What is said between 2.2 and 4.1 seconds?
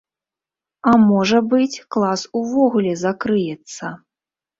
увогуле закрыецца.